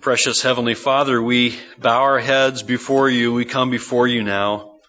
[0.00, 3.32] Precious Heavenly Father, we bow our heads before you.
[3.32, 4.80] We come before you now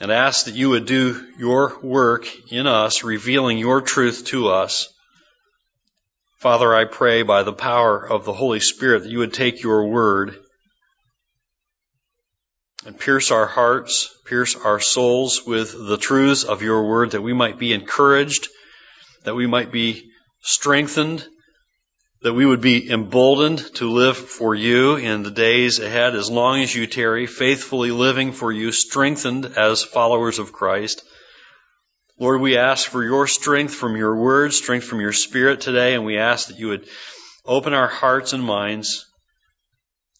[0.00, 4.88] and ask that you would do your work in us, revealing your truth to us.
[6.38, 9.86] Father, I pray by the power of the Holy Spirit that you would take your
[9.88, 10.38] word
[12.86, 17.34] and pierce our hearts, pierce our souls with the truths of your word that we
[17.34, 18.48] might be encouraged,
[19.24, 21.26] that we might be strengthened,
[22.22, 26.60] that we would be emboldened to live for you in the days ahead as long
[26.60, 31.02] as you tarry, faithfully living for you, strengthened as followers of Christ.
[32.18, 36.04] Lord, we ask for your strength from your word, strength from your spirit today, and
[36.04, 36.88] we ask that you would
[37.44, 39.06] open our hearts and minds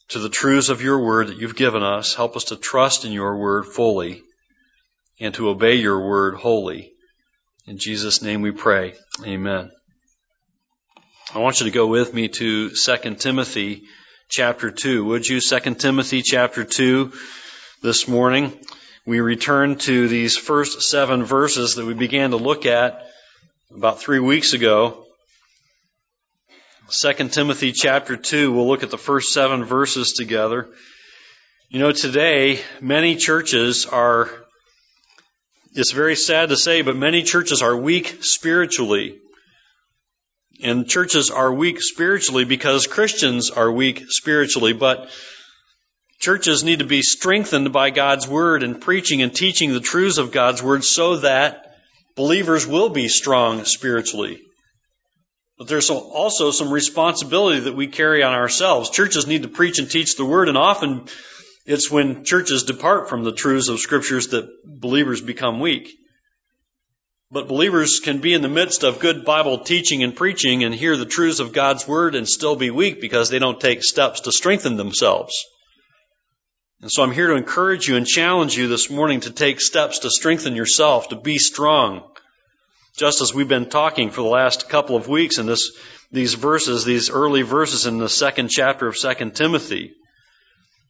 [0.08, 2.14] to the truths of your word that you've given us.
[2.14, 4.22] Help us to trust in your word fully
[5.20, 6.92] and to obey your word wholly.
[7.66, 8.94] In Jesus' name we pray.
[9.26, 9.70] Amen.
[11.34, 13.82] I want you to go with me to 2 Timothy
[14.30, 15.04] chapter 2.
[15.04, 15.42] Would you?
[15.42, 17.12] 2 Timothy chapter 2
[17.82, 18.58] this morning.
[19.04, 23.10] We return to these first seven verses that we began to look at
[23.70, 25.04] about three weeks ago.
[26.88, 30.66] 2 Timothy chapter 2, we'll look at the first seven verses together.
[31.68, 34.30] You know, today, many churches are,
[35.74, 39.18] it's very sad to say, but many churches are weak spiritually.
[40.62, 45.08] And churches are weak spiritually because Christians are weak spiritually, but
[46.18, 50.32] churches need to be strengthened by God's Word and preaching and teaching the truths of
[50.32, 51.76] God's Word so that
[52.16, 54.40] believers will be strong spiritually.
[55.58, 58.90] But there's also some responsibility that we carry on ourselves.
[58.90, 61.06] Churches need to preach and teach the Word, and often
[61.66, 65.96] it's when churches depart from the truths of Scriptures that believers become weak.
[67.30, 70.96] But believers can be in the midst of good Bible teaching and preaching and hear
[70.96, 74.32] the truths of God's Word and still be weak because they don't take steps to
[74.32, 75.44] strengthen themselves.
[76.80, 80.00] And so I'm here to encourage you and challenge you this morning to take steps
[80.00, 82.02] to strengthen yourself, to be strong.
[82.96, 85.72] Just as we've been talking for the last couple of weeks in this,
[86.10, 89.92] these verses, these early verses in the second chapter of 2 Timothy.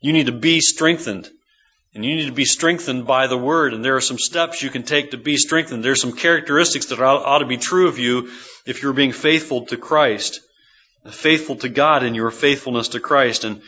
[0.00, 1.28] You need to be strengthened.
[1.98, 3.74] And you need to be strengthened by the Word.
[3.74, 5.82] And there are some steps you can take to be strengthened.
[5.82, 8.30] There's some characteristics that ought to be true of you
[8.64, 10.38] if you're being faithful to Christ,
[11.10, 13.42] faithful to God in your faithfulness to Christ.
[13.42, 13.60] And,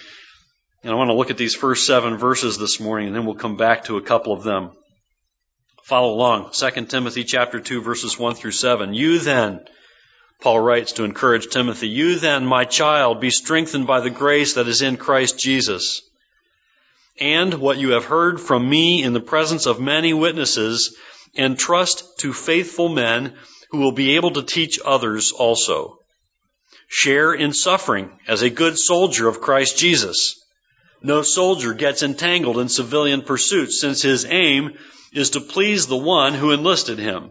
[0.84, 3.34] and I want to look at these first seven verses this morning, and then we'll
[3.34, 4.70] come back to a couple of them.
[5.82, 6.52] Follow along.
[6.52, 8.94] 2 Timothy chapter 2 verses 1 through 7.
[8.94, 9.64] You then,
[10.40, 14.68] Paul writes to encourage Timothy, you then, my child, be strengthened by the grace that
[14.68, 16.02] is in Christ Jesus
[17.18, 20.96] and what you have heard from me in the presence of many witnesses,
[21.36, 23.34] and trust to faithful men
[23.70, 25.98] who will be able to teach others also.
[26.88, 30.40] Share in suffering as a good soldier of Christ Jesus.
[31.02, 34.72] No soldier gets entangled in civilian pursuits since his aim
[35.12, 37.30] is to please the one who enlisted him.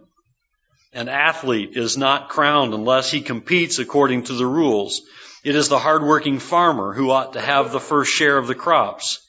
[0.92, 5.02] An athlete is not crowned unless he competes according to the rules.
[5.44, 9.20] It is the hardworking farmer who ought to have the first share of the crops.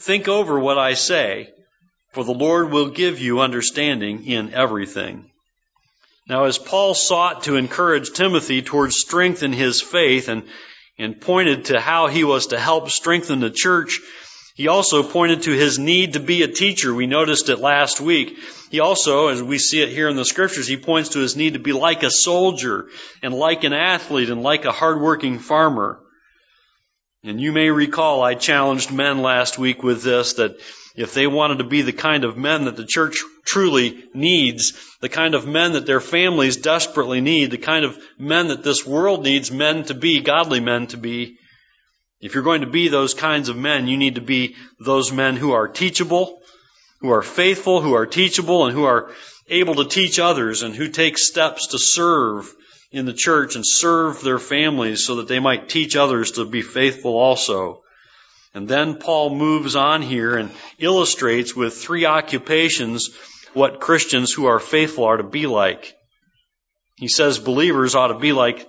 [0.00, 1.50] Think over what I say,
[2.12, 5.30] for the Lord will give you understanding in everything.
[6.28, 10.44] Now, as Paul sought to encourage Timothy towards strength in his faith and,
[10.98, 14.00] and pointed to how he was to help strengthen the church,
[14.54, 16.94] he also pointed to his need to be a teacher.
[16.94, 18.38] We noticed it last week.
[18.70, 21.54] He also, as we see it here in the scriptures, he points to his need
[21.54, 22.86] to be like a soldier
[23.20, 26.00] and like an athlete and like a hardworking farmer.
[27.26, 30.60] And you may recall I challenged men last week with this that
[30.94, 35.08] if they wanted to be the kind of men that the church truly needs, the
[35.08, 39.24] kind of men that their families desperately need, the kind of men that this world
[39.24, 41.38] needs men to be, godly men to be,
[42.20, 45.36] if you're going to be those kinds of men, you need to be those men
[45.36, 46.42] who are teachable,
[47.00, 49.10] who are faithful, who are teachable, and who are
[49.48, 52.54] able to teach others, and who take steps to serve
[52.94, 56.62] in the church and serve their families so that they might teach others to be
[56.62, 57.82] faithful also.
[58.54, 63.10] And then Paul moves on here and illustrates with three occupations
[63.52, 65.92] what Christians who are faithful are to be like.
[66.94, 68.64] He says believers ought to be like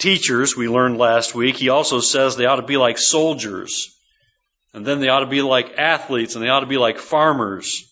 [0.00, 1.54] teachers, we learned last week.
[1.54, 3.96] He also says they ought to be like soldiers.
[4.74, 7.84] And then they ought to be like athletes and they ought to be like farmers.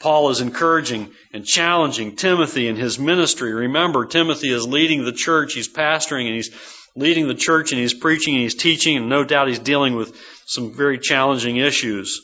[0.00, 3.52] Paul is encouraging and challenging Timothy in his ministry.
[3.52, 5.52] Remember, Timothy is leading the church.
[5.52, 6.50] He's pastoring and he's
[6.96, 10.16] leading the church and he's preaching and he's teaching and no doubt he's dealing with
[10.46, 12.20] some very challenging issues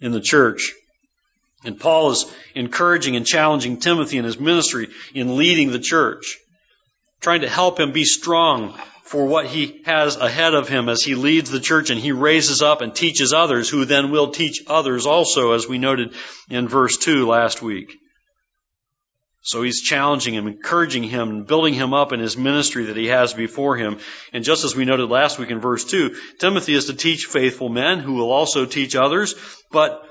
[0.00, 0.72] in the church.
[1.64, 6.36] And Paul is encouraging and challenging Timothy in his ministry in leading the church,
[7.20, 11.14] trying to help him be strong for what he has ahead of him as he
[11.14, 15.06] leads the church and he raises up and teaches others who then will teach others
[15.06, 16.12] also, as we noted
[16.50, 17.94] in verse 2 last week.
[19.42, 23.06] So he's challenging him, encouraging him, and building him up in his ministry that he
[23.06, 23.98] has before him.
[24.32, 27.68] And just as we noted last week in verse 2, Timothy is to teach faithful
[27.68, 29.36] men who will also teach others.
[29.70, 30.02] But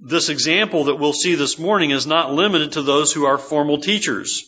[0.00, 3.78] this example that we'll see this morning is not limited to those who are formal
[3.78, 4.42] teachers.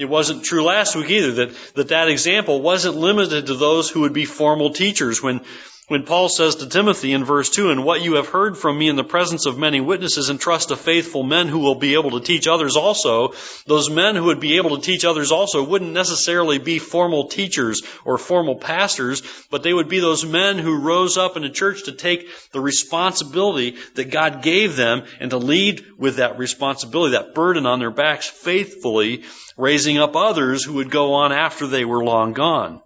[0.00, 4.00] It wasn't true last week either that, that that example wasn't limited to those who
[4.00, 5.22] would be formal teachers.
[5.22, 5.42] When
[5.90, 8.88] when Paul says to Timothy in verse 2, And what you have heard from me
[8.88, 12.20] in the presence of many witnesses, entrust to faithful men who will be able to
[12.20, 13.32] teach others also,
[13.66, 17.82] those men who would be able to teach others also wouldn't necessarily be formal teachers
[18.04, 19.20] or formal pastors,
[19.50, 22.60] but they would be those men who rose up in the church to take the
[22.60, 27.90] responsibility that God gave them and to lead with that responsibility, that burden on their
[27.90, 29.24] backs faithfully,
[29.56, 32.80] raising up others who would go on after they were long gone.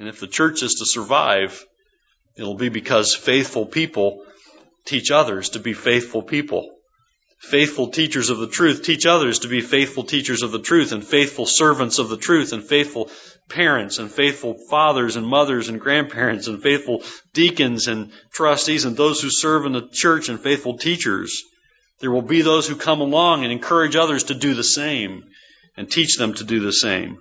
[0.00, 1.62] And if the church is to survive,
[2.34, 4.24] it'll be because faithful people
[4.86, 6.74] teach others to be faithful people.
[7.38, 11.06] Faithful teachers of the truth teach others to be faithful teachers of the truth and
[11.06, 13.10] faithful servants of the truth and faithful
[13.50, 17.02] parents and faithful fathers and mothers and grandparents and faithful
[17.34, 21.42] deacons and trustees and those who serve in the church and faithful teachers.
[22.00, 25.24] There will be those who come along and encourage others to do the same
[25.76, 27.18] and teach them to do the same.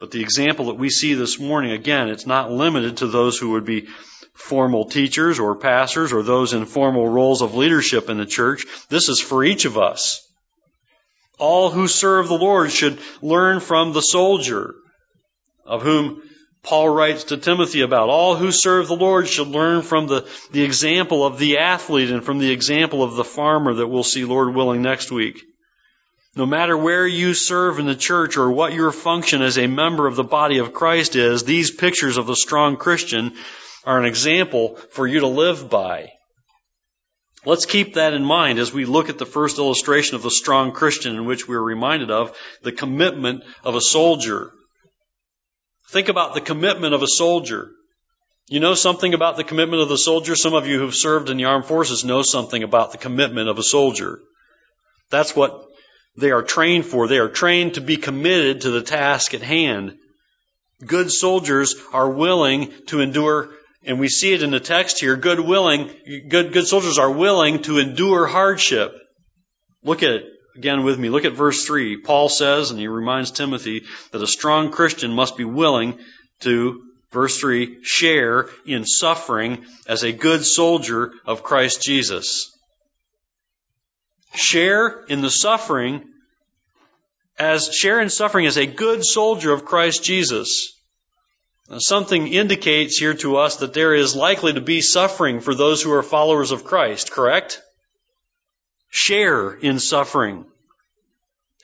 [0.00, 3.50] But the example that we see this morning, again, it's not limited to those who
[3.50, 3.88] would be
[4.32, 8.64] formal teachers or pastors or those in formal roles of leadership in the church.
[8.88, 10.24] This is for each of us.
[11.38, 14.74] All who serve the Lord should learn from the soldier,
[15.64, 16.22] of whom
[16.62, 18.08] Paul writes to Timothy about.
[18.08, 22.24] All who serve the Lord should learn from the, the example of the athlete and
[22.24, 25.44] from the example of the farmer that we'll see, Lord willing, next week.
[26.38, 30.06] No matter where you serve in the church or what your function as a member
[30.06, 33.34] of the body of Christ is, these pictures of the strong Christian
[33.84, 36.12] are an example for you to live by.
[37.44, 40.70] Let's keep that in mind as we look at the first illustration of the strong
[40.70, 44.52] Christian in which we're reminded of the commitment of a soldier.
[45.90, 47.68] Think about the commitment of a soldier.
[48.46, 50.36] You know something about the commitment of the soldier?
[50.36, 53.58] Some of you who've served in the armed forces know something about the commitment of
[53.58, 54.20] a soldier.
[55.10, 55.67] That's what
[56.18, 57.06] they are trained for.
[57.06, 59.96] They are trained to be committed to the task at hand.
[60.84, 63.50] Good soldiers are willing to endure,
[63.84, 65.90] and we see it in the text here, good willing,
[66.28, 68.94] good, good soldiers are willing to endure hardship.
[69.84, 70.24] Look at it
[70.56, 71.08] again with me.
[71.08, 72.02] Look at verse 3.
[72.02, 75.98] Paul says, and he reminds Timothy, that a strong Christian must be willing
[76.40, 76.82] to,
[77.12, 82.57] verse 3, share in suffering as a good soldier of Christ Jesus
[84.34, 86.04] share in the suffering
[87.38, 90.74] as share in suffering as a good soldier of Christ Jesus.
[91.70, 95.82] Now, something indicates here to us that there is likely to be suffering for those
[95.82, 97.62] who are followers of Christ, correct?
[98.90, 100.46] Share in suffering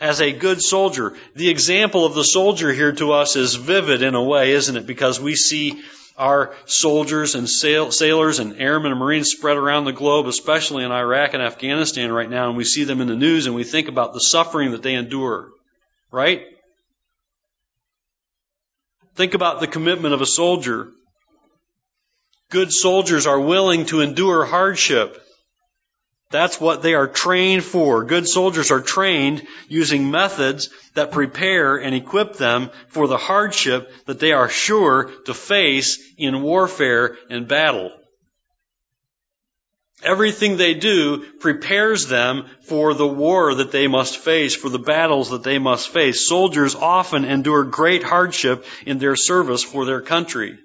[0.04, 1.14] as a good soldier.
[1.34, 4.86] The example of the soldier here to us is vivid in a way, isn't it?
[4.86, 5.82] Because we see
[6.18, 10.92] our soldiers and sail, sailors and airmen and marines spread around the globe, especially in
[10.92, 13.88] Iraq and Afghanistan right now, and we see them in the news and we think
[13.88, 15.48] about the suffering that they endure.
[16.12, 16.42] Right?
[19.14, 20.90] Think about the commitment of a soldier.
[22.50, 25.23] Good soldiers are willing to endure hardship.
[26.34, 28.02] That's what they are trained for.
[28.02, 34.18] Good soldiers are trained using methods that prepare and equip them for the hardship that
[34.18, 37.92] they are sure to face in warfare and battle.
[40.02, 45.30] Everything they do prepares them for the war that they must face, for the battles
[45.30, 46.26] that they must face.
[46.26, 50.58] Soldiers often endure great hardship in their service for their country.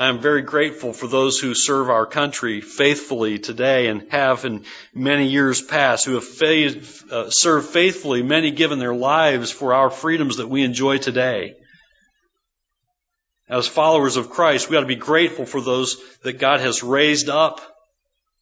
[0.00, 4.64] I am very grateful for those who serve our country faithfully today and have in
[4.94, 9.90] many years past, who have faith, uh, served faithfully, many given their lives for our
[9.90, 11.54] freedoms that we enjoy today.
[13.46, 17.28] As followers of Christ, we ought to be grateful for those that God has raised
[17.28, 17.60] up.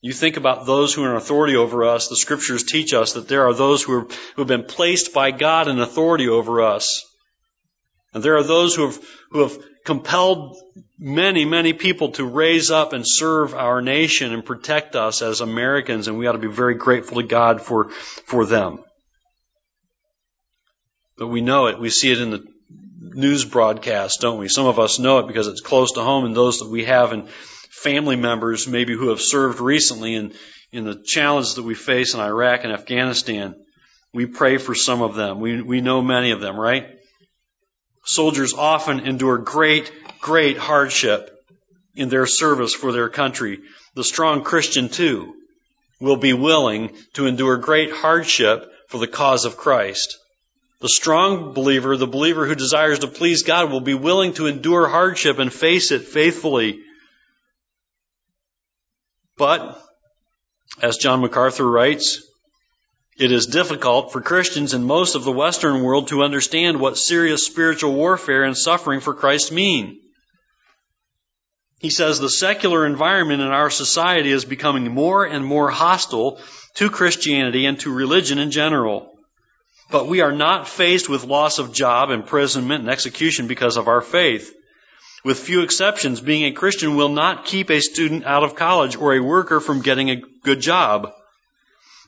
[0.00, 2.06] You think about those who are in authority over us.
[2.06, 4.02] The scriptures teach us that there are those who, are,
[4.36, 7.07] who have been placed by God in authority over us.
[8.14, 8.98] And there are those who have,
[9.30, 10.56] who have compelled
[10.98, 16.08] many, many people to raise up and serve our nation and protect us as Americans,
[16.08, 18.84] and we ought to be very grateful to God for, for them.
[21.16, 21.78] But we know it.
[21.78, 22.46] We see it in the
[23.00, 24.48] news broadcast, don't we?
[24.48, 27.12] Some of us know it because it's close to home, and those that we have
[27.12, 30.32] and family members maybe who have served recently in,
[30.72, 33.54] in the challenges that we face in Iraq and Afghanistan.
[34.12, 35.40] We pray for some of them.
[35.40, 36.97] We, we know many of them, right?
[38.04, 41.30] Soldiers often endure great, great hardship
[41.94, 43.60] in their service for their country.
[43.94, 45.34] The strong Christian, too,
[46.00, 50.16] will be willing to endure great hardship for the cause of Christ.
[50.80, 54.86] The strong believer, the believer who desires to please God, will be willing to endure
[54.86, 56.80] hardship and face it faithfully.
[59.36, 59.80] But,
[60.80, 62.22] as John MacArthur writes,
[63.18, 67.44] it is difficult for Christians in most of the Western world to understand what serious
[67.44, 70.00] spiritual warfare and suffering for Christ mean.
[71.80, 76.40] He says the secular environment in our society is becoming more and more hostile
[76.74, 79.12] to Christianity and to religion in general.
[79.90, 84.00] But we are not faced with loss of job, imprisonment, and execution because of our
[84.00, 84.54] faith.
[85.24, 89.14] With few exceptions, being a Christian will not keep a student out of college or
[89.14, 91.12] a worker from getting a good job.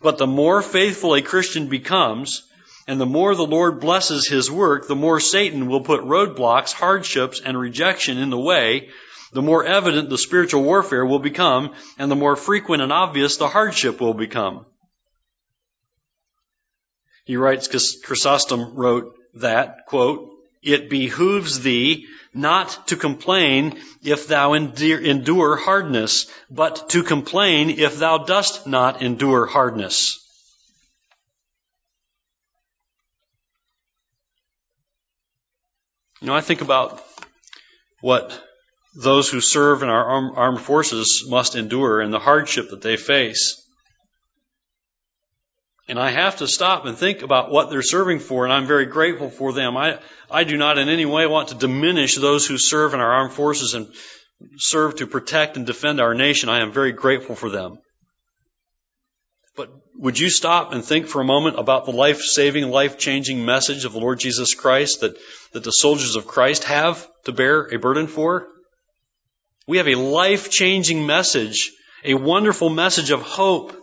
[0.00, 2.42] But the more faithful a Christian becomes,
[2.86, 7.40] and the more the Lord blesses his work, the more Satan will put roadblocks, hardships,
[7.40, 8.90] and rejection in the way,
[9.32, 13.48] the more evident the spiritual warfare will become, and the more frequent and obvious the
[13.48, 14.66] hardship will become.
[17.24, 17.68] He writes,
[18.02, 20.30] Chrysostom wrote that, quote,
[20.62, 28.18] it behooves thee not to complain if thou endure hardness, but to complain if thou
[28.18, 30.16] dost not endure hardness.
[36.20, 37.02] You know, I think about
[38.02, 38.44] what
[38.94, 43.66] those who serve in our armed forces must endure and the hardship that they face.
[45.90, 48.86] And I have to stop and think about what they're serving for, and I'm very
[48.86, 49.76] grateful for them.
[49.76, 49.98] I,
[50.30, 53.32] I do not in any way want to diminish those who serve in our armed
[53.32, 53.88] forces and
[54.56, 56.48] serve to protect and defend our nation.
[56.48, 57.78] I am very grateful for them.
[59.56, 63.44] But would you stop and think for a moment about the life saving, life changing
[63.44, 65.18] message of the Lord Jesus Christ that,
[65.54, 68.46] that the soldiers of Christ have to bear a burden for?
[69.66, 71.72] We have a life changing message,
[72.04, 73.76] a wonderful message of hope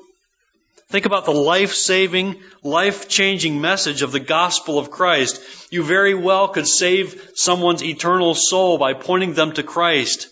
[0.89, 5.41] Think about the life saving, life changing message of the gospel of Christ.
[5.69, 10.29] You very well could save someone's eternal soul by pointing them to Christ.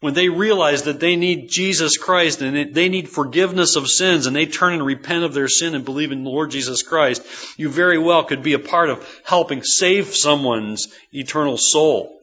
[0.00, 4.34] When they realize that they need Jesus Christ and they need forgiveness of sins and
[4.34, 7.24] they turn and repent of their sin and believe in the Lord Jesus Christ,
[7.56, 12.21] you very well could be a part of helping save someone's eternal soul.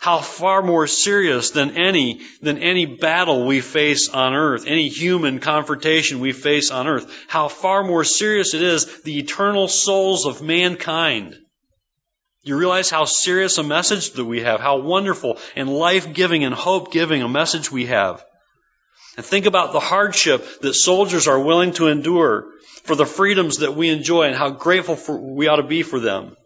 [0.00, 5.40] How far more serious than any, than any battle we face on earth, any human
[5.40, 7.12] confrontation we face on earth.
[7.26, 11.36] How far more serious it is the eternal souls of mankind.
[12.44, 17.22] You realize how serious a message that we have, how wonderful and life-giving and hope-giving
[17.22, 18.24] a message we have.
[19.16, 22.46] And think about the hardship that soldiers are willing to endure
[22.84, 25.98] for the freedoms that we enjoy and how grateful for, we ought to be for
[25.98, 26.36] them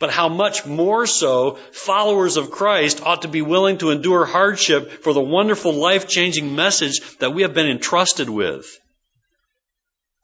[0.00, 5.02] but how much more so followers of Christ ought to be willing to endure hardship
[5.02, 8.66] for the wonderful life changing message that we have been entrusted with.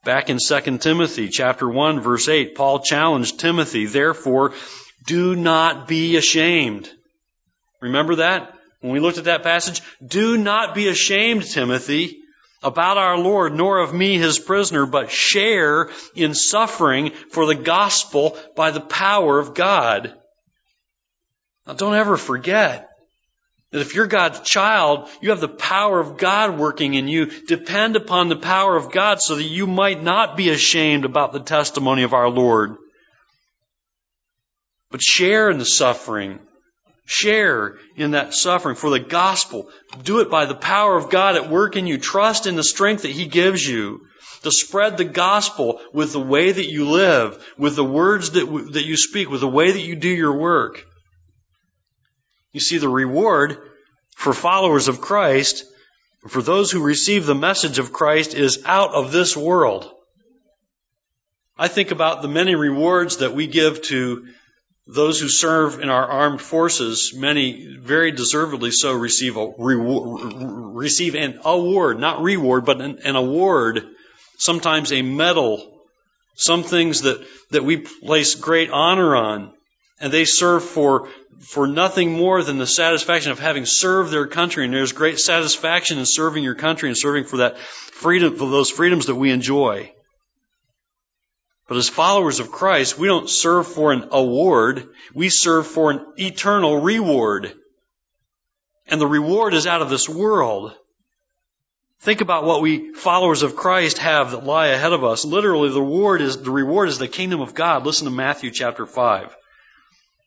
[0.03, 4.53] Back in 2 Timothy chapter 1 verse 8, Paul challenged Timothy, therefore,
[5.05, 6.89] do not be ashamed.
[7.81, 8.53] Remember that?
[8.81, 9.81] When we looked at that passage?
[10.05, 12.20] Do not be ashamed, Timothy,
[12.63, 18.37] about our Lord, nor of me his prisoner, but share in suffering for the gospel
[18.55, 20.13] by the power of God.
[21.65, 22.89] Now don't ever forget
[23.71, 27.27] that if you're God's child, you have the power of God working in you.
[27.47, 31.39] Depend upon the power of God so that you might not be ashamed about the
[31.39, 32.75] testimony of our Lord.
[34.91, 36.39] But share in the suffering
[37.05, 39.69] Share in that suffering for the gospel.
[40.03, 41.97] Do it by the power of God at work in you.
[41.97, 44.01] Trust in the strength that He gives you
[44.43, 48.85] to spread the gospel with the way that you live, with the words that, that
[48.85, 50.83] you speak, with the way that you do your work.
[52.51, 53.57] You see, the reward
[54.15, 55.63] for followers of Christ,
[56.27, 59.89] for those who receive the message of Christ, is out of this world.
[61.57, 64.27] I think about the many rewards that we give to
[64.87, 70.33] those who serve in our armed forces, many very deservedly so, receive a reward,
[70.75, 73.85] receive an award, not reward, but an, an award,
[74.37, 75.81] sometimes a medal,
[76.35, 79.53] some things that, that we place great honor on.
[79.99, 81.09] And they serve for,
[81.39, 84.65] for nothing more than the satisfaction of having served their country.
[84.65, 88.71] And there's great satisfaction in serving your country and serving for that freedom, for those
[88.71, 89.93] freedoms that we enjoy.
[91.71, 96.05] But as followers of Christ, we don't serve for an award, we serve for an
[96.17, 97.53] eternal reward.
[98.87, 100.75] And the reward is out of this world.
[102.01, 105.23] Think about what we followers of Christ have that lie ahead of us.
[105.23, 107.85] Literally, the reward is the reward is the kingdom of God.
[107.85, 109.33] Listen to Matthew chapter five.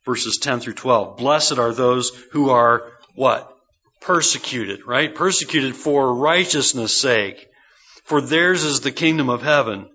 [0.06, 1.18] verses 10 through 12.
[1.18, 3.54] Blessed are those who are what?
[4.00, 5.14] Persecuted, right?
[5.14, 7.48] Persecuted for righteousness' sake.
[8.04, 9.90] For theirs is the kingdom of heaven.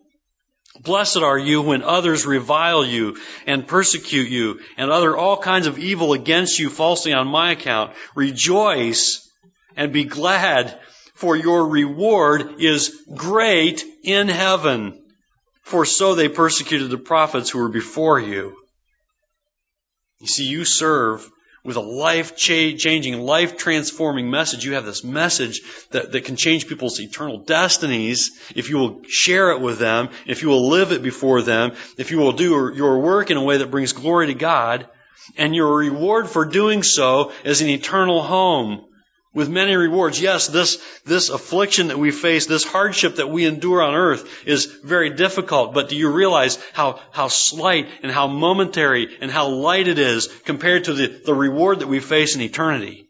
[0.82, 5.80] Blessed are you when others revile you and persecute you and utter all kinds of
[5.80, 7.94] evil against you falsely on my account.
[8.16, 9.28] Rejoice
[9.76, 10.80] and be glad,
[11.16, 15.02] for your reward is great in heaven.
[15.64, 18.56] For so they persecuted the prophets who were before you.
[20.20, 21.30] You see, you serve
[21.64, 24.64] with a life changing, life transforming message.
[24.64, 25.62] You have this message
[25.92, 30.42] that, that can change people's eternal destinies if you will share it with them, if
[30.42, 33.58] you will live it before them, if you will do your work in a way
[33.58, 34.88] that brings glory to God.
[35.38, 38.89] And your reward for doing so is an eternal home
[39.34, 40.22] with many rewards.
[40.22, 44.66] Yes, this, this affliction that we face, this hardship that we endure on earth is
[44.66, 49.88] very difficult, but do you realize how, how slight and how momentary and how light
[49.88, 53.06] it is compared to the, the reward that we face in eternity?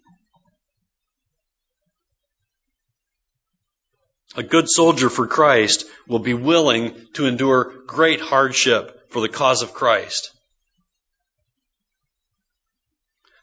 [4.35, 9.63] A good soldier for Christ will be willing to endure great hardship for the cause
[9.63, 10.31] of Christ.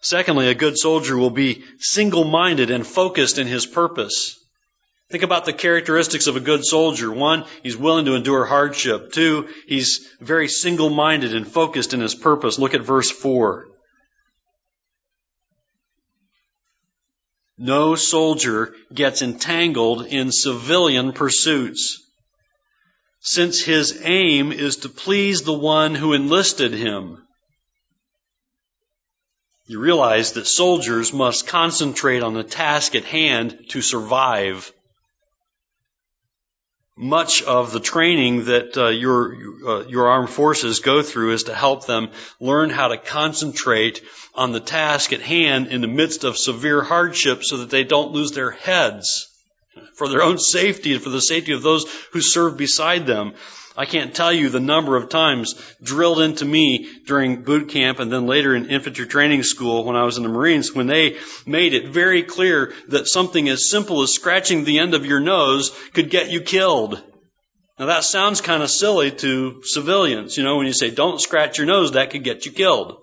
[0.07, 4.39] Secondly, a good soldier will be single minded and focused in his purpose.
[5.11, 7.11] Think about the characteristics of a good soldier.
[7.11, 9.11] One, he's willing to endure hardship.
[9.11, 12.57] Two, he's very single minded and focused in his purpose.
[12.57, 13.67] Look at verse 4.
[17.59, 22.01] No soldier gets entangled in civilian pursuits,
[23.19, 27.26] since his aim is to please the one who enlisted him
[29.67, 34.73] you realize that soldiers must concentrate on the task at hand to survive.
[36.97, 41.55] Much of the training that uh, your uh, your armed forces go through is to
[41.55, 42.09] help them
[42.41, 44.03] learn how to concentrate
[44.35, 48.13] on the task at hand in the midst of severe hardship so that they don't
[48.13, 49.36] lose their heads
[49.95, 53.35] for their own safety and for the safety of those who serve beside them.
[53.79, 58.11] I can't tell you the number of times drilled into me during boot camp and
[58.11, 61.75] then later in infantry training school when I was in the Marines when they made
[61.75, 66.09] it very clear that something as simple as scratching the end of your nose could
[66.09, 67.03] get you killed.
[67.79, 71.59] Now that sounds kind of silly to civilians, you know, when you say don't scratch
[71.59, 73.03] your nose, that could get you killed.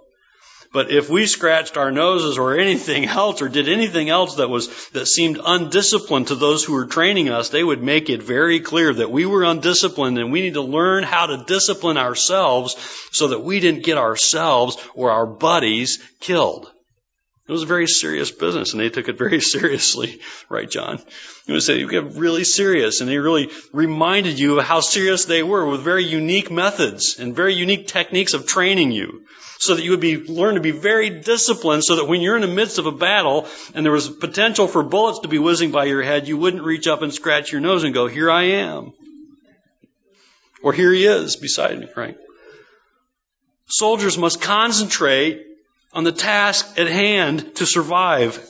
[0.73, 4.89] But if we scratched our noses or anything else or did anything else that was,
[4.89, 8.91] that seemed undisciplined to those who were training us, they would make it very clear
[8.91, 12.75] that we were undisciplined and we need to learn how to discipline ourselves
[13.11, 16.72] so that we didn't get ourselves or our buddies killed.
[17.45, 21.01] It was a very serious business, and they took it very seriously, right, John?
[21.45, 25.43] It was you get really serious, and they really reminded you of how serious they
[25.43, 29.25] were with very unique methods and very unique techniques of training you
[29.59, 32.41] so that you would be learn to be very disciplined so that when you're in
[32.41, 35.85] the midst of a battle and there was potential for bullets to be whizzing by
[35.85, 38.93] your head, you wouldn't reach up and scratch your nose and go, here I am.
[40.61, 42.17] Or here he is beside me, right?
[43.67, 45.45] Soldiers must concentrate
[45.93, 48.43] on the task at hand to survive.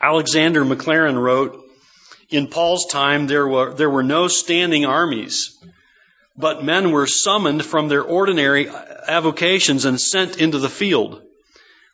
[0.00, 1.62] Alexander Maclaren wrote,
[2.30, 5.58] in Paul's time, there were, there were no standing armies
[6.40, 11.22] but men were summoned from their ordinary avocations and sent into the field.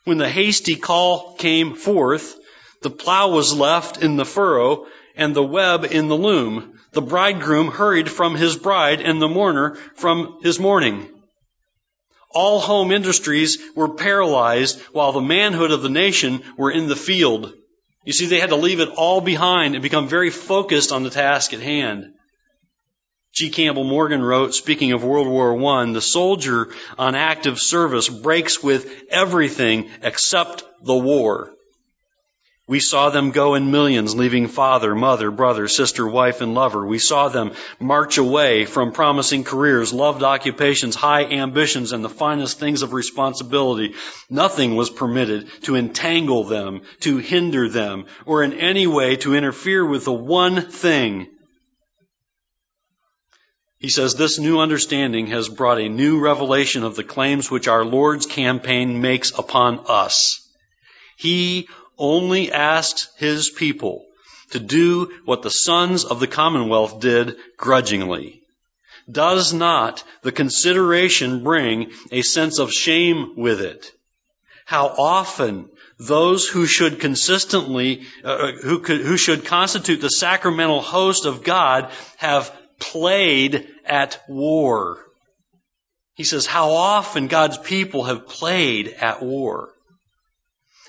[0.04, 2.38] When the hasty call came forth,
[2.82, 6.78] the plow was left in the furrow and the web in the loom.
[6.92, 11.08] The bridegroom hurried from his bride and the mourner from his mourning.
[12.30, 17.52] All home industries were paralyzed while the manhood of the nation were in the field.
[18.04, 21.10] You see, they had to leave it all behind and become very focused on the
[21.10, 22.12] task at hand.
[23.34, 23.50] G.
[23.50, 28.90] Campbell Morgan wrote, speaking of World War I, the soldier on active service breaks with
[29.10, 31.55] everything except the war.
[32.68, 36.84] We saw them go in millions, leaving father, mother, brother, sister, wife, and lover.
[36.84, 42.58] We saw them march away from promising careers, loved occupations, high ambitions, and the finest
[42.58, 43.94] things of responsibility.
[44.28, 49.86] Nothing was permitted to entangle them, to hinder them, or in any way to interfere
[49.86, 51.28] with the one thing
[53.78, 57.84] he says this new understanding has brought a new revelation of the claims which our
[57.84, 60.50] Lord's campaign makes upon us.
[61.16, 64.04] He only asks his people
[64.50, 68.42] to do what the sons of the commonwealth did grudgingly.
[69.10, 73.92] Does not the consideration bring a sense of shame with it?
[74.64, 81.24] How often those who should consistently, uh, who, could, who should constitute the sacramental host
[81.24, 84.98] of God have played at war.
[86.14, 89.70] He says, How often God's people have played at war.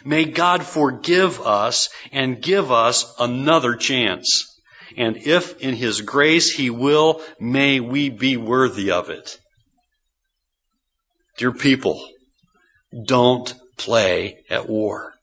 [0.05, 4.53] May God forgive us and give us another chance.
[4.95, 9.39] And if in His grace He will, may we be worthy of it.
[11.37, 12.07] Dear people,
[13.05, 15.13] don't play at war.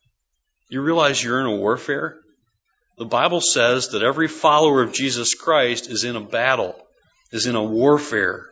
[0.69, 2.17] You realize you're in a warfare?
[2.97, 6.77] The Bible says that every follower of Jesus Christ is in a battle,
[7.33, 8.47] is in a warfare.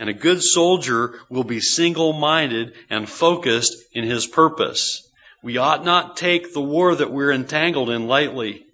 [0.00, 5.06] And a good soldier will be single minded and focused in his purpose.
[5.42, 8.64] We ought not take the war that we're entangled in lightly.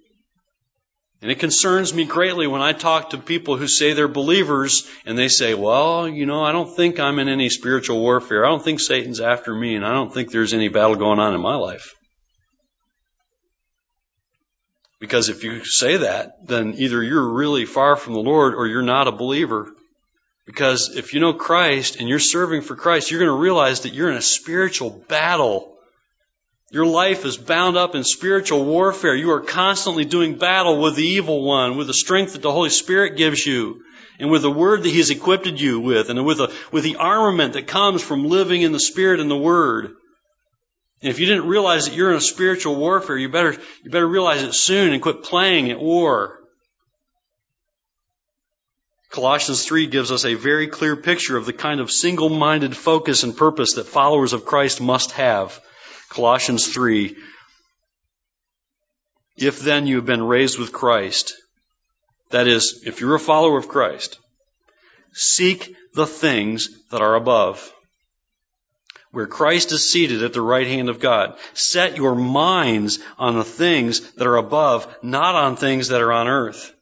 [1.20, 5.18] And it concerns me greatly when I talk to people who say they're believers and
[5.18, 8.46] they say, well, you know, I don't think I'm in any spiritual warfare.
[8.46, 11.34] I don't think Satan's after me and I don't think there's any battle going on
[11.34, 11.92] in my life.
[15.00, 18.82] Because if you say that, then either you're really far from the Lord or you're
[18.82, 19.72] not a believer.
[20.46, 23.92] Because if you know Christ and you're serving for Christ, you're going to realize that
[23.92, 25.76] you're in a spiritual battle.
[26.70, 29.14] Your life is bound up in spiritual warfare.
[29.14, 32.70] You are constantly doing battle with the evil one, with the strength that the Holy
[32.70, 33.82] Spirit gives you,
[34.20, 37.54] and with the word that He's equipped you with, and with, the with the armament
[37.54, 39.94] that comes from living in the Spirit and the Word.
[41.02, 44.09] And if you didn't realize that you're in a spiritual warfare, you better, you better
[44.09, 46.40] realize it soon and quit playing at war.
[49.16, 53.22] Colossians 3 gives us a very clear picture of the kind of single minded focus
[53.22, 55.59] and purpose that followers of Christ must have.
[56.11, 57.16] Colossians 3
[59.38, 61.33] If then you have been raised with Christ,
[62.29, 64.18] that is, if you're a follower of Christ,
[65.14, 67.72] seek the things that are above,
[69.12, 71.38] where Christ is seated at the right hand of God.
[71.55, 76.29] Set your minds on the things that are above, not on things that are on
[76.29, 76.74] earth.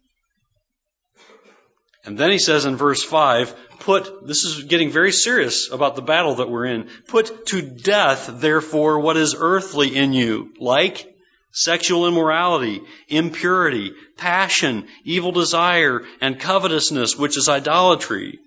[2.04, 6.02] And then he says in verse 5, put, this is getting very serious about the
[6.02, 6.88] battle that we're in.
[7.08, 11.14] Put to death, therefore, what is earthly in you, like
[11.52, 18.38] sexual immorality, impurity, passion, evil desire, and covetousness, which is idolatry.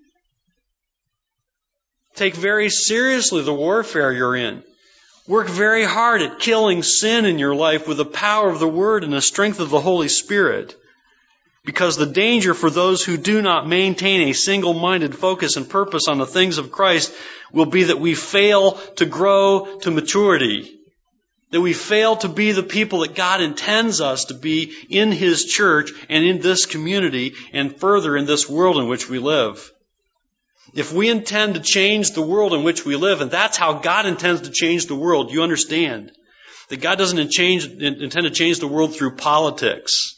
[2.15, 4.63] Take very seriously the warfare you're in.
[5.27, 9.03] Work very hard at killing sin in your life with the power of the Word
[9.03, 10.75] and the strength of the Holy Spirit.
[11.65, 16.07] Because the danger for those who do not maintain a single minded focus and purpose
[16.07, 17.13] on the things of Christ
[17.51, 20.73] will be that we fail to grow to maturity.
[21.51, 25.45] That we fail to be the people that God intends us to be in His
[25.45, 29.71] church and in this community and further in this world in which we live.
[30.73, 34.05] If we intend to change the world in which we live, and that's how God
[34.05, 36.11] intends to change the world, you understand
[36.69, 40.16] that God doesn't intend to change the world through politics.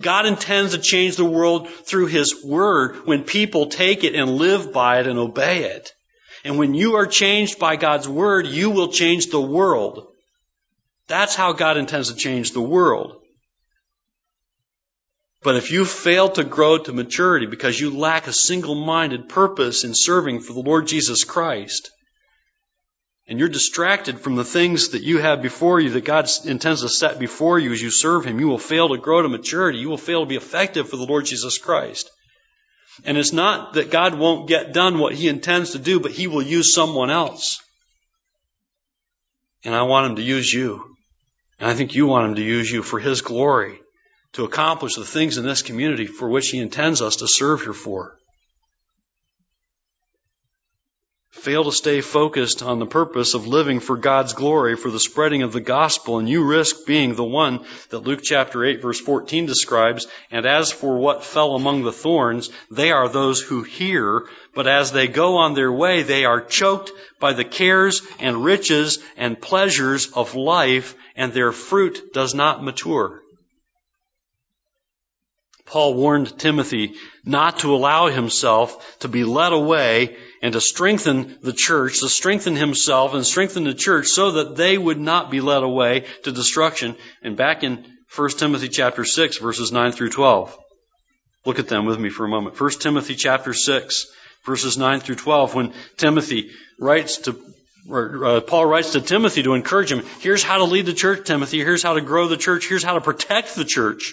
[0.00, 4.72] God intends to change the world through His Word when people take it and live
[4.72, 5.92] by it and obey it.
[6.44, 10.06] And when you are changed by God's Word, you will change the world.
[11.08, 13.20] That's how God intends to change the world.
[15.42, 19.84] But if you fail to grow to maturity because you lack a single minded purpose
[19.84, 21.90] in serving for the Lord Jesus Christ,
[23.28, 26.88] and you're distracted from the things that you have before you that God intends to
[26.88, 29.78] set before you as you serve Him, you will fail to grow to maturity.
[29.78, 32.10] You will fail to be effective for the Lord Jesus Christ.
[33.04, 36.26] And it's not that God won't get done what He intends to do, but He
[36.26, 37.60] will use someone else.
[39.62, 40.96] And I want Him to use you.
[41.60, 43.78] And I think you want Him to use you for His glory
[44.32, 47.74] to accomplish the things in this community for which He intends us to serve here
[47.74, 48.16] for.
[51.38, 55.42] Fail to stay focused on the purpose of living for God's glory, for the spreading
[55.42, 59.46] of the gospel, and you risk being the one that Luke chapter 8 verse 14
[59.46, 64.66] describes, and as for what fell among the thorns, they are those who hear, but
[64.66, 69.40] as they go on their way, they are choked by the cares and riches and
[69.40, 73.22] pleasures of life, and their fruit does not mature.
[75.68, 81.52] Paul warned Timothy not to allow himself to be led away and to strengthen the
[81.52, 85.62] church, to strengthen himself and strengthen the church so that they would not be led
[85.62, 86.96] away to destruction.
[87.22, 90.56] And back in 1 Timothy chapter 6 verses 9 through 12.
[91.44, 92.60] Look at them with me for a moment.
[92.60, 94.06] 1 Timothy chapter 6
[94.46, 97.38] verses 9 through 12 when Timothy writes to
[97.88, 101.26] or, uh, Paul writes to Timothy to encourage him, here's how to lead the church,
[101.26, 101.58] Timothy.
[101.58, 102.68] Here's how to grow the church.
[102.68, 104.12] Here's how to protect the church.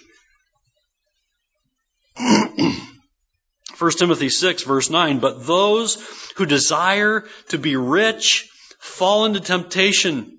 [3.78, 6.04] 1 Timothy 6 verse 9, but those
[6.36, 10.38] who desire to be rich fall into temptation.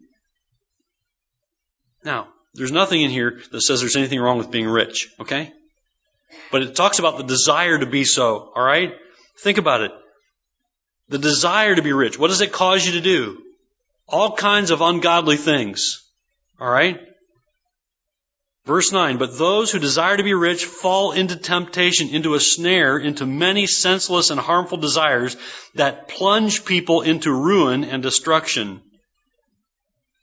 [2.05, 5.53] Now, there's nothing in here that says there's anything wrong with being rich, okay?
[6.51, 8.95] But it talks about the desire to be so, alright?
[9.39, 9.93] Think about it.
[11.09, 12.19] The desire to be rich.
[12.19, 13.43] What does it cause you to do?
[14.09, 16.03] All kinds of ungodly things.
[16.61, 17.01] Alright?
[18.67, 22.99] Verse 9, but those who desire to be rich fall into temptation, into a snare,
[22.99, 25.37] into many senseless and harmful desires
[25.77, 28.83] that plunge people into ruin and destruction.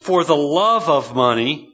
[0.02, 1.70] For the love of money,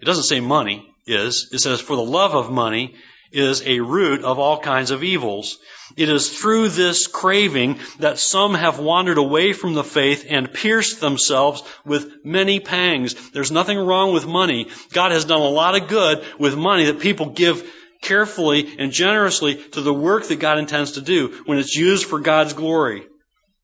[0.00, 2.96] it doesn't say money is, it says for the love of money
[3.32, 5.58] is a root of all kinds of evils.
[5.96, 11.00] It is through this craving that some have wandered away from the faith and pierced
[11.00, 13.30] themselves with many pangs.
[13.30, 14.68] There's nothing wrong with money.
[14.92, 17.68] God has done a lot of good with money that people give
[18.02, 22.20] carefully and generously to the work that God intends to do when it's used for
[22.20, 23.06] God's glory.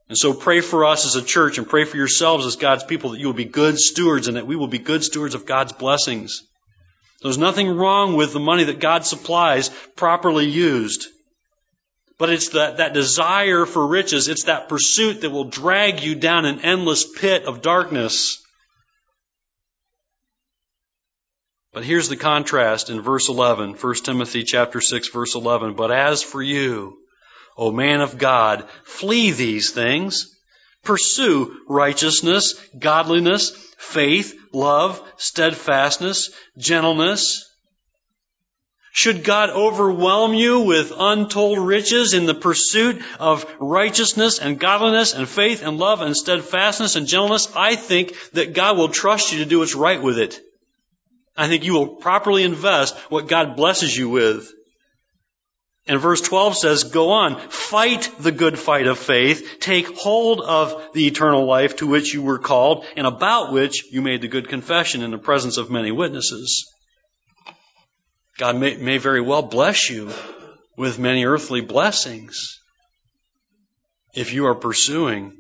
[0.09, 3.11] And so pray for us as a church and pray for yourselves as God's people
[3.11, 5.73] that you will be good stewards and that we will be good stewards of God's
[5.73, 6.43] blessings.
[7.23, 11.09] There's nothing wrong with the money that God supplies properly used.
[12.19, 16.47] But it's that, that desire for riches, it's that pursuit that will drag you down
[16.47, 18.43] an endless pit of darkness.
[21.73, 25.75] But here's the contrast in verse 11, 1 Timothy chapter 6 verse 11.
[25.75, 26.97] But as for you,
[27.57, 30.36] O man of God, flee these things.
[30.87, 37.43] Pursue righteousness, godliness, faith, love, steadfastness, gentleness.
[38.93, 45.29] Should God overwhelm you with untold riches in the pursuit of righteousness and godliness and
[45.29, 49.45] faith and love and steadfastness and gentleness, I think that God will trust you to
[49.45, 50.41] do what's right with it.
[51.37, 54.51] I think you will properly invest what God blesses you with.
[55.89, 60.93] And verse 12 says, Go on, fight the good fight of faith, take hold of
[60.93, 64.49] the eternal life to which you were called, and about which you made the good
[64.49, 66.67] confession in the presence of many witnesses.
[68.37, 70.13] God may, may very well bless you
[70.77, 72.61] with many earthly blessings
[74.13, 75.33] if you are pursuing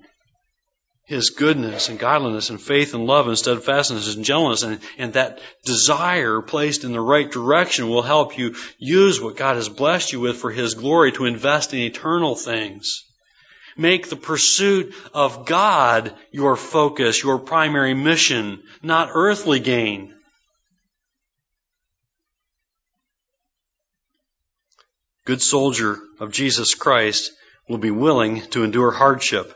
[1.06, 5.38] his goodness and godliness and faith and love and steadfastness and gentleness and, and that
[5.64, 10.18] desire placed in the right direction will help you use what God has blessed you
[10.18, 13.04] with for His glory to invest in eternal things.
[13.76, 20.12] Make the pursuit of God your focus, your primary mission, not earthly gain.
[25.24, 27.30] Good soldier of Jesus Christ
[27.68, 29.52] will be willing to endure hardship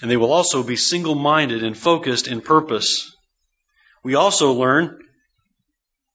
[0.00, 3.14] and they will also be single minded and focused in purpose.
[4.02, 5.00] We also learn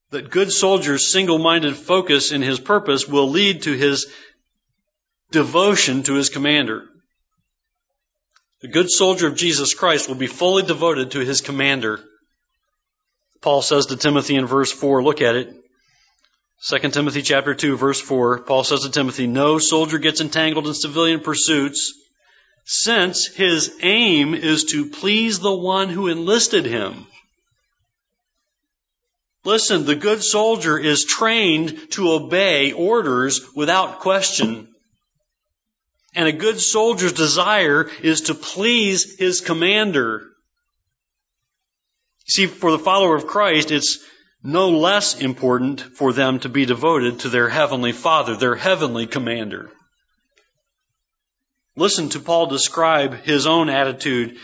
[0.10, 4.08] that good soldiers' single minded focus in his purpose will lead to his
[5.32, 6.88] devotion to his commander.
[8.62, 12.04] The good soldier of Jesus Christ will be fully devoted to his commander.
[13.42, 15.54] Paul says to Timothy in verse 4, look at it.
[16.68, 20.74] 2 Timothy chapter 2 verse 4, Paul says to Timothy, no soldier gets entangled in
[20.74, 21.94] civilian pursuits
[22.66, 27.06] since his aim is to please the one who enlisted him.
[29.44, 34.68] Listen, the good soldier is trained to obey orders without question.
[36.16, 40.32] And a good soldier's desire is to please his commander.
[42.28, 44.00] See, for the follower of Christ, it's
[44.42, 49.70] no less important for them to be devoted to their heavenly Father, their heavenly commander.
[51.76, 54.38] Listen to Paul describe his own attitude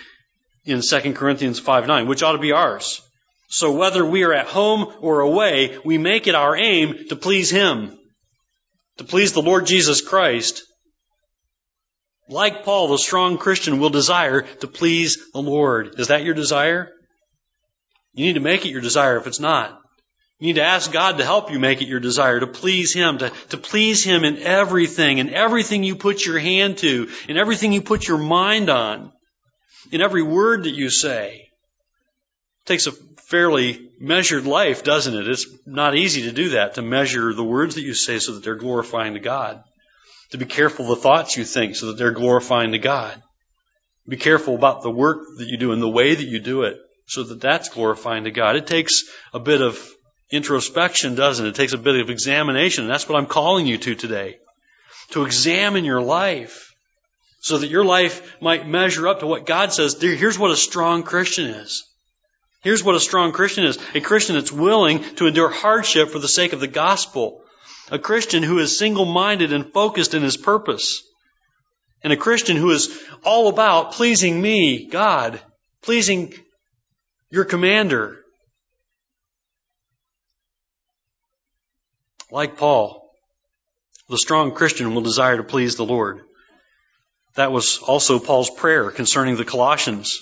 [0.66, 3.02] in 2 Corinthians 5 9, which ought to be ours.
[3.50, 7.50] So whether we are at home or away, we make it our aim to please
[7.50, 7.98] Him,
[8.98, 10.64] to please the Lord Jesus Christ.
[12.30, 16.00] Like Paul, the strong Christian will desire to please the Lord.
[16.00, 16.92] Is that your desire?
[18.14, 19.81] You need to make it your desire if it's not.
[20.42, 23.20] You need to ask God to help you make it your desire to please Him,
[23.20, 27.74] to, to please Him in everything, in everything you put your hand to, in everything
[27.74, 29.12] you put your mind on,
[29.92, 31.48] in every word that you say.
[32.64, 32.92] It takes a
[33.28, 35.28] fairly measured life, doesn't it?
[35.28, 38.44] It's not easy to do that, to measure the words that you say so that
[38.44, 39.64] they're glorifying to God.
[40.32, 43.22] To be careful the thoughts you think so that they're glorifying to God.
[44.08, 46.80] Be careful about the work that you do and the way that you do it
[47.06, 48.56] so that that's glorifying to God.
[48.56, 49.80] It takes a bit of
[50.32, 51.50] introspection, doesn't it?
[51.50, 52.86] It takes a bit of examination.
[52.86, 54.38] And that's what I'm calling you to today.
[55.12, 56.74] To examine your life
[57.42, 60.00] so that your life might measure up to what God says.
[60.00, 61.84] Here's what a strong Christian is.
[62.64, 63.80] Here's what a strong Christian is.
[63.96, 67.42] A Christian that's willing to endure hardship for the sake of the gospel.
[67.90, 71.02] A Christian who is single-minded and focused in his purpose.
[72.04, 75.42] And a Christian who is all about pleasing me, God,
[75.82, 76.34] pleasing
[77.32, 78.21] your commander,
[82.32, 83.12] Like Paul,
[84.08, 86.22] the strong Christian will desire to please the Lord.
[87.36, 90.22] That was also Paul's prayer concerning the Colossians.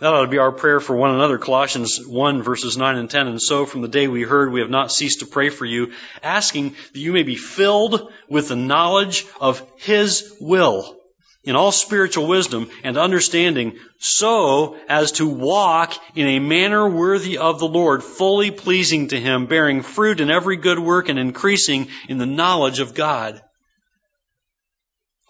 [0.00, 1.36] That ought to be our prayer for one another.
[1.36, 3.28] Colossians 1 verses 9 and 10.
[3.28, 5.92] And so from the day we heard, we have not ceased to pray for you,
[6.22, 10.98] asking that you may be filled with the knowledge of His will
[11.44, 17.58] in all spiritual wisdom and understanding so as to walk in a manner worthy of
[17.58, 22.18] the Lord, fully pleasing to Him, bearing fruit in every good work and increasing in
[22.18, 23.40] the knowledge of God.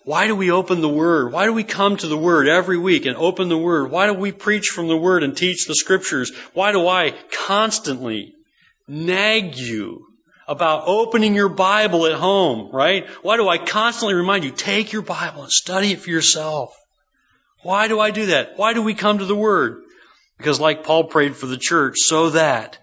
[0.04, 1.32] Why do we open the Word?
[1.32, 3.90] Why do we come to the Word every week and open the Word?
[3.90, 6.30] Why do we preach from the Word and teach the Scriptures?
[6.52, 7.14] Why do I
[7.46, 8.34] constantly
[8.86, 10.06] nag you
[10.46, 13.08] about opening your Bible at home, right?
[13.22, 16.76] Why do I constantly remind you, take your Bible and study it for yourself?
[17.62, 18.56] Why do I do that?
[18.56, 19.82] Why do we come to the Word?
[20.36, 22.78] Because like Paul prayed for the church, so that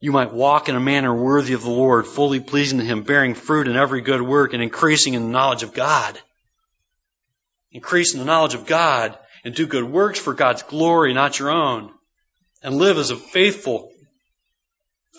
[0.00, 3.34] you might walk in a manner worthy of the Lord, fully pleasing to Him, bearing
[3.34, 6.18] fruit in every good work, and increasing in the knowledge of God.
[7.72, 11.50] Increase in the knowledge of God, and do good works for God's glory, not your
[11.50, 11.90] own.
[12.62, 13.92] And live as a faithful,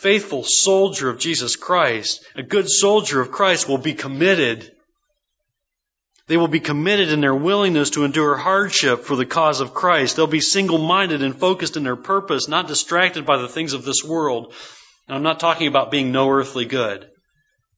[0.02, 2.26] faithful soldier of Jesus Christ.
[2.36, 4.72] A good soldier of Christ will be committed.
[6.28, 10.16] They will be committed in their willingness to endure hardship for the cause of Christ.
[10.16, 13.86] They'll be single minded and focused in their purpose, not distracted by the things of
[13.86, 14.54] this world.
[15.08, 17.10] And I'm not talking about being no earthly good,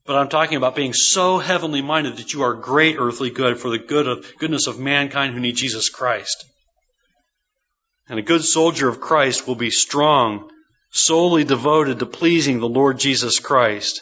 [0.06, 3.70] but I'm talking about being so heavenly minded that you are great earthly good for
[3.70, 6.44] the good of, goodness of mankind who need Jesus Christ.
[8.08, 10.50] And a good soldier of Christ will be strong,
[10.92, 14.02] solely devoted to pleasing the Lord Jesus Christ.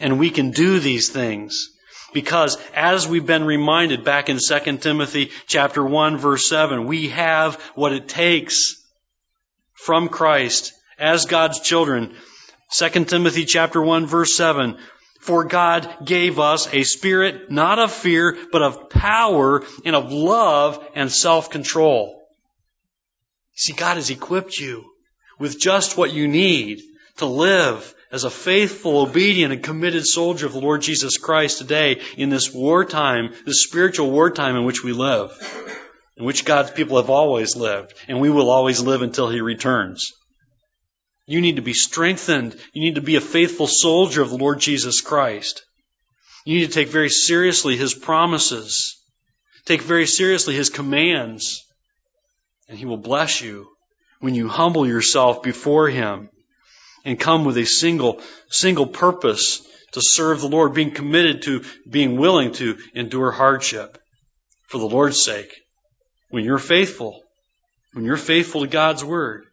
[0.00, 1.70] And we can do these things
[2.14, 7.56] because as we've been reminded back in 2 Timothy chapter 1 verse 7, we have
[7.74, 8.76] what it takes
[9.74, 12.14] from Christ as God's children
[12.70, 14.76] 2 Timothy chapter 1 verse 7.
[15.20, 20.86] For God gave us a spirit not of fear, but of power and of love
[20.94, 22.22] and self-control.
[23.54, 24.84] See, God has equipped you
[25.38, 26.80] with just what you need
[27.18, 32.00] to live as a faithful, obedient, and committed soldier of the Lord Jesus Christ today
[32.16, 35.30] in this wartime, this spiritual wartime in which we live,
[36.16, 40.12] in which God's people have always lived, and we will always live until He returns.
[41.26, 42.56] You need to be strengthened.
[42.72, 45.62] You need to be a faithful soldier of the Lord Jesus Christ.
[46.46, 48.96] You need to take very seriously His promises.
[49.66, 51.62] Take very seriously His commands.
[52.66, 53.68] And He will bless you
[54.20, 56.30] when you humble yourself before Him
[57.04, 62.16] and come with a single, single purpose to serve the Lord, being committed to being
[62.16, 63.98] willing to endure hardship
[64.68, 65.54] for the Lord's sake.
[66.30, 67.22] When you're faithful,
[67.92, 69.44] when you're faithful to God's Word,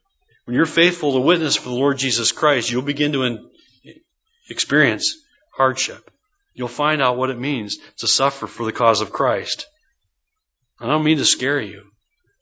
[0.43, 3.49] when you're faithful to witness for the Lord Jesus Christ, you'll begin to
[4.49, 5.15] experience
[5.55, 6.11] hardship.
[6.53, 9.67] You'll find out what it means to suffer for the cause of Christ.
[10.79, 11.83] I don't mean to scare you,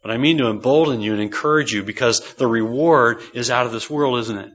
[0.04, 3.72] but I mean to embolden you and encourage you because the reward is out of
[3.72, 4.52] this world, isn't it?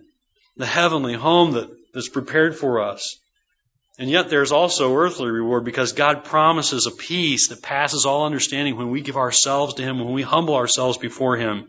[0.59, 3.17] The heavenly home that, that's prepared for us.
[3.99, 8.77] And yet there's also earthly reward because God promises a peace that passes all understanding
[8.77, 11.69] when we give ourselves to Him, when we humble ourselves before Him.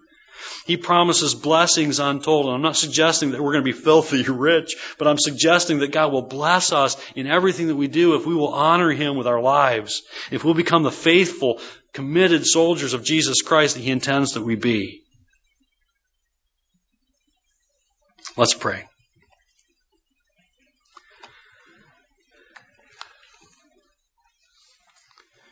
[0.66, 2.46] He promises blessings untold.
[2.46, 5.92] And I'm not suggesting that we're going to be filthy rich, but I'm suggesting that
[5.92, 9.28] God will bless us in everything that we do if we will honor Him with
[9.28, 11.60] our lives, if we'll become the faithful,
[11.94, 15.02] committed soldiers of Jesus Christ that He intends that we be.
[18.38, 18.86] Let's pray.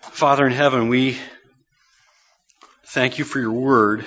[0.01, 1.17] Father in heaven, we
[2.85, 4.05] thank you for your word.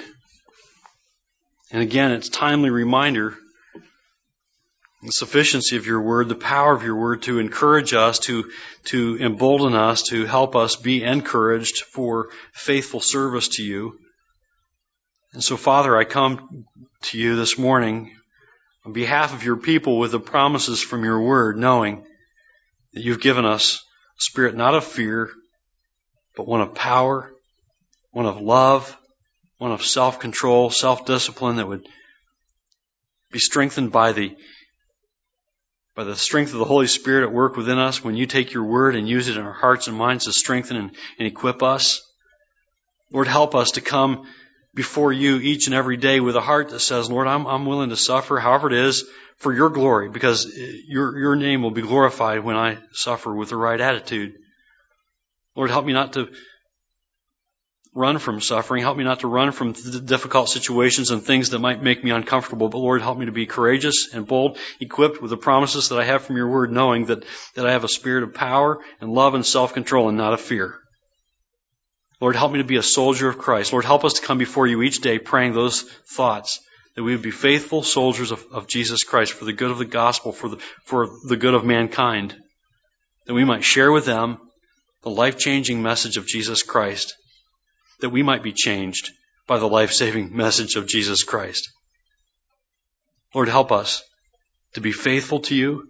[1.70, 3.36] And again, it's timely reminder
[5.10, 8.48] the sufficiency of your word, the power of your word to encourage us, to,
[8.84, 13.98] to embolden us, to help us be encouraged for faithful service to you.
[15.32, 16.64] And so, Father, I come
[17.02, 18.16] to you this morning
[18.86, 22.04] on behalf of your people with the promises from your word, knowing
[22.92, 23.82] that you've given us
[24.16, 25.28] a spirit not of fear,
[26.36, 27.32] but one of power,
[28.12, 28.96] one of love,
[29.58, 31.84] one of self control, self discipline that would
[33.32, 34.36] be strengthened by the
[35.94, 38.64] by the strength of the Holy Spirit at work within us when you take your
[38.64, 42.06] word and use it in our hearts and minds to strengthen and, and equip us.
[43.12, 44.26] Lord, help us to come
[44.74, 47.90] before you each and every day with a heart that says, Lord, I'm, I'm willing
[47.90, 49.04] to suffer, however it is,
[49.36, 50.46] for your glory, because
[50.86, 54.34] your, your name will be glorified when I suffer with the right attitude.
[55.56, 56.28] Lord, help me not to
[57.94, 58.82] run from suffering.
[58.82, 62.68] Help me not to run from difficult situations and things that might make me uncomfortable.
[62.68, 66.04] But Lord, help me to be courageous and bold, equipped with the promises that I
[66.04, 67.24] have from your word, knowing that,
[67.56, 70.76] that I have a spirit of power and love and self-control and not of fear.
[72.20, 73.72] Lord, help me to be a soldier of Christ.
[73.72, 76.60] Lord, help us to come before you each day praying those thoughts
[76.94, 79.84] that we would be faithful soldiers of, of Jesus Christ for the good of the
[79.84, 82.36] gospel, for the, for the good of mankind,
[83.26, 84.38] that we might share with them
[85.02, 87.14] the life changing message of Jesus Christ,
[88.00, 89.10] that we might be changed
[89.46, 91.70] by the life saving message of Jesus Christ.
[93.34, 94.02] Lord, help us
[94.74, 95.86] to be faithful to you,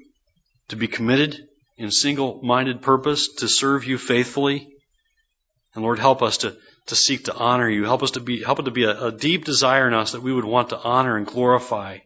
[0.68, 1.36] to be committed
[1.76, 4.68] in single minded purpose to serve you faithfully.
[5.74, 6.56] And Lord, help us to,
[6.86, 7.84] to seek to honor you.
[7.84, 10.22] Help us to be, help it to be a, a deep desire in us that
[10.22, 11.98] we would want to honor and glorify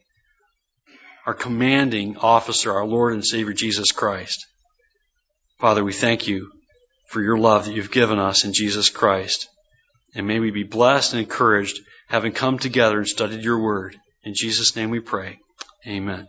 [1.26, 4.46] our commanding officer, our Lord and Savior Jesus Christ.
[5.59, 6.50] Father, we thank you
[7.09, 9.48] for your love that you've given us in Jesus Christ.
[10.14, 13.96] And may we be blessed and encouraged having come together and studied your word.
[14.22, 15.38] In Jesus' name we pray.
[15.86, 16.26] Amen.